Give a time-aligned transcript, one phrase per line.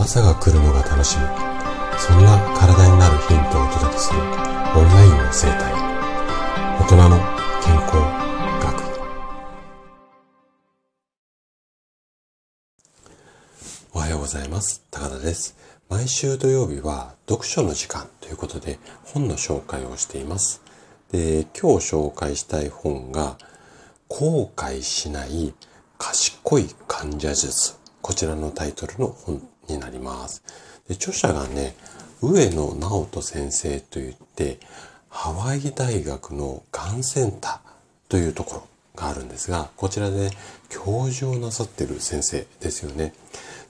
[0.00, 1.24] 朝が来るのが楽しみ。
[1.98, 5.74] そんな体になるヒントをお届けするオンラインの生態。
[6.80, 7.18] 大人の
[7.62, 7.96] 健康
[8.64, 8.80] 学。
[13.92, 14.82] おはようございます。
[14.90, 15.54] 高田です。
[15.90, 20.62] 毎週土曜日は読書の時間ということで本の紹介をしています。
[21.12, 23.36] で今日紹介したい本が
[24.08, 25.52] 後悔しない
[25.98, 27.74] 賢い患者術。
[28.00, 30.42] こちらのタイトルの本になります。
[30.88, 31.74] で著者がね、
[32.22, 34.58] 上野直人先生といって、
[35.08, 38.62] ハワイ大学のがんセンターというところ
[38.94, 40.30] があるんですが、こちらで
[40.68, 43.14] 教授をなさってる先生ですよね。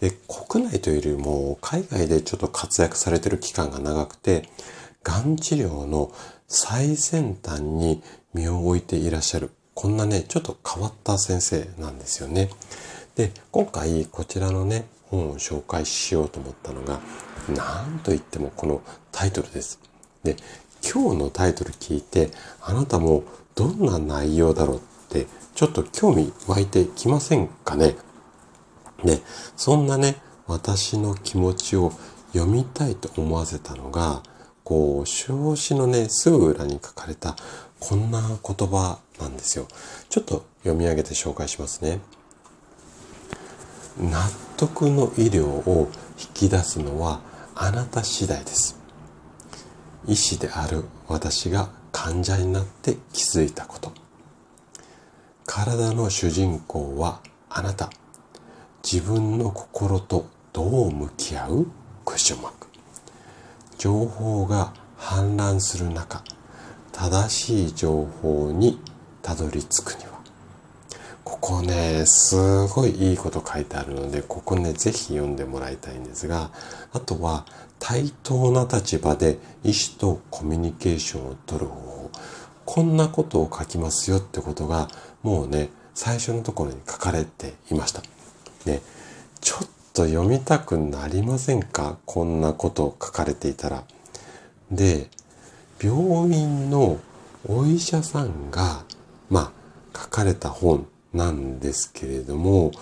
[0.00, 4.48] で、国内というよりも海外でちょっと活躍されてる期間が長くて、
[5.02, 6.12] がん治療の
[6.48, 8.02] 最先端に
[8.34, 12.50] 身を置いていらっしゃる、こんなね、ちょっと変わった先生なんですよね。
[13.14, 17.00] で、今回こちらのね、本を紹介しようと思ったのが、
[17.48, 19.80] なんといってもこのタイトルです。
[20.24, 20.36] で、
[20.82, 22.30] 今日のタイトル聞いて、
[22.60, 27.96] あなたもどんな内容だろうって、ちょっと興味湧いてきませんかね？
[29.04, 29.20] で、
[29.56, 31.92] そんなね、私の気持ちを
[32.32, 34.22] 読みたいと思わせたのが、
[34.64, 37.36] こう、表紙のね、すぐ裏に書かれた
[37.78, 39.66] こんな言葉なんですよ。
[40.08, 42.00] ちょっと読み上げて紹介しますね。
[43.98, 47.20] 納得の医療を引き出すのは
[47.54, 48.78] あなた次第です。
[50.06, 53.92] 医師である私が患者になって気づいたこと。
[55.46, 57.90] 体の主人公はあなた。
[58.84, 61.66] 自分の心とどう向き合う？
[62.04, 62.68] クッションマーク。
[63.78, 66.22] 情報が氾濫する中、
[66.92, 68.80] 正しい情報に
[69.22, 70.05] たどり着くには、
[71.46, 76.50] ここね、すごいいいこと書いてあるので、ここね、ぜひ読んでもらいたいんですが、
[76.92, 77.46] あとは、
[77.78, 82.10] 対等な立場で医師とコミュニケーションを取る方法。
[82.64, 84.88] こんなことを書きますよってことが、
[85.22, 88.02] もうね、最初のところに書かれていました。
[88.64, 88.82] ね、
[89.40, 91.96] ちょっと読みたくなりませんか？
[92.06, 93.84] こんなこと書かれていたら。
[94.72, 95.06] で、
[95.80, 95.96] 病
[96.28, 96.98] 院の
[97.46, 98.82] お医者さんが、
[99.30, 99.52] ま
[99.94, 102.72] あ、書かれた本なんですけれども、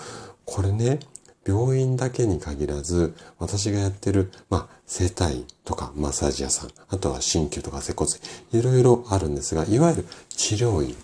[0.45, 1.01] これね、
[1.47, 8.11] 病院だけに限らず、私がやってる、まあ、整体院とかマッサージ屋さん、あとは鍼灸とか接骨
[8.53, 10.97] 院、いろいろあるんですが、いわゆる治療院。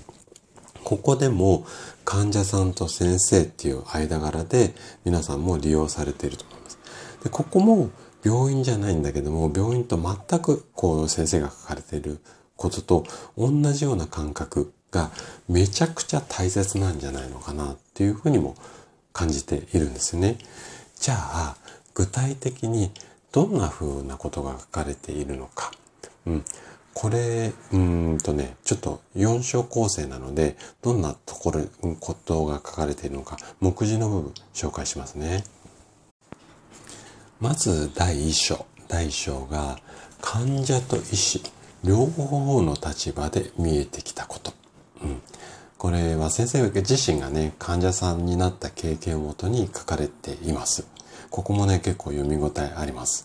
[0.83, 1.67] ここでも
[2.07, 4.75] 患者さんと先生っていう間柄で
[5.05, 6.79] 皆さんも利用されていると思います。
[7.23, 7.91] で、ここも
[8.25, 12.19] 病院じゃないんだけども、病院と全くこう先生が書かれている
[12.57, 13.05] ことと
[13.37, 15.11] 同じような感覚が
[15.49, 18.57] めちゃくちゃ大切なんじゃないのかなっていうふうにも
[19.13, 20.39] 感じているんですよね。
[20.99, 21.57] じゃあ、
[21.95, 22.91] 具体的に
[23.33, 25.71] どんな風なことが書かれているのか。
[26.27, 26.45] うん。
[26.93, 31.63] これ、うんとね、ちょっと4章構成なので、どんなところ、
[32.01, 35.45] ことが書かれているのか、目次の部分紹介しますね。
[37.41, 38.67] まず第1章。
[38.89, 39.79] 第1章が、
[40.21, 41.43] 患者と医師、
[41.85, 44.53] 両方の立場で見えてきたこと。
[45.81, 50.87] これは先生自身がね、患者さんになった経験をもとに書かれています。
[51.31, 53.25] ここもね、結構読み応えあります。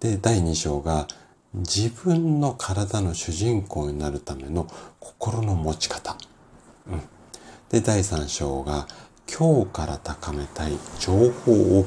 [0.00, 1.06] で、第2章が、
[1.52, 4.68] 自分の体の主人公になるための
[5.00, 6.16] 心の持ち方。
[6.86, 7.00] うん、
[7.68, 8.88] で、第3章が、
[9.30, 11.84] 今日から高めたい情報を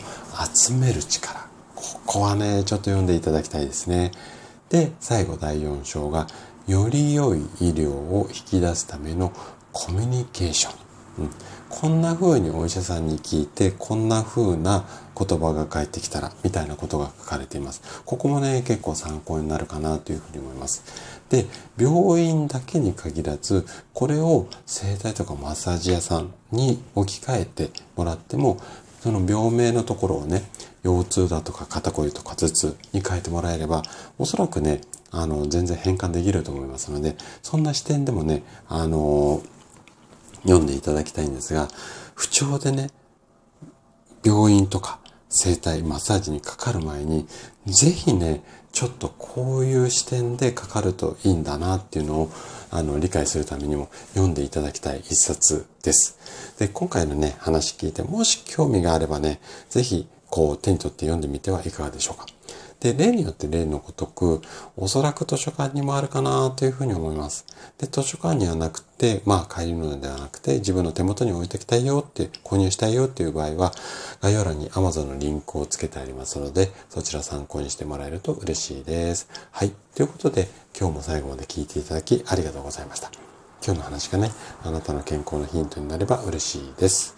[0.53, 1.47] 集める力。
[1.73, 4.11] ここはね、ちょっと読んでいただきたいですね。
[4.69, 6.27] で、最後第4章が、
[6.67, 9.31] より良い医療を引き出すための
[9.75, 10.71] コミュニケーショ
[11.21, 11.23] ン。
[11.25, 11.29] うん、
[11.69, 14.85] こんな風にお医者さんに聞いて、こんな風な
[15.17, 17.81] 言葉が返ってきたら、みたいなことが書かれています。
[18.05, 20.81] ここもね、結構参考になるかなというふうに思います。
[21.29, 21.45] で、
[21.77, 28.61] 病院だけに限らず、これを整体とかマッサージ屋さんに置き換えてもらっても、
[29.01, 30.49] その病名のところをね、
[30.83, 33.83] 腰痛だとか肩こりとか頭痛に変えてもらえれば、
[34.17, 34.79] おそらくね、
[35.11, 39.41] あの、全然変換できると思いますので、そんな視点でもね、あの、
[40.45, 41.67] 読んでいただきたいんですが、
[42.15, 42.89] 不調でね、
[44.23, 44.99] 病院とか
[45.29, 47.27] 整体、マッサージにかかる前に、
[47.65, 52.31] ぜひね、ちょっとこういう視点でかかるといいんだなっていうのを、
[52.71, 56.17] あの、理解するためにも読んでいただきたい一冊です。
[56.57, 59.39] で、今回のね、話聞いて、もし興味があればね、
[59.69, 62.34] ぜひ、こう、手に取って読んでみてはいかがでしょうか。
[62.79, 64.41] で、例によって例のごとく、
[64.77, 67.45] おそらく図書館にもあるかなというふうに思います。
[67.77, 73.71] で、図書館にはなくて、まあ、借りるのではなくて、自分の手元に置いておきたいよって、購入したいよっていう場合は、
[74.21, 79.27] 概要欄に Amazon のリンクをつけてありますので、そちら参考にしてもらえると嬉しいです。
[79.51, 79.71] はい。
[79.95, 83.09] ということで、今日も最後まで聞いていただきありがとうございました。
[83.65, 84.31] 今日の話がね、
[84.63, 87.15] あなたの健康のヒントになれば嬉しいです。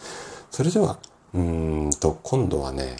[0.49, 0.97] それでは、
[1.33, 2.95] うーんと、今度はね、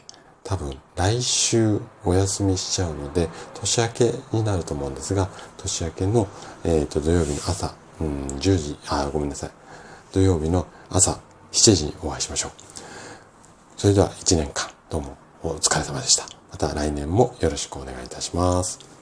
[0.48, 5.28] 多分来週お休みしちゃうので、年明けになると思うんですが、
[5.58, 6.26] 年明けの、
[6.64, 9.52] えーと、土曜日の朝、うん、10時、あ、ごめんなさい。
[10.14, 11.20] 土曜日の朝
[11.52, 12.52] 7時にお会いしましょう。
[13.76, 16.26] それでは1年間どうもお疲れ様でした。
[16.50, 18.97] また来年もよろしくお願いいたします。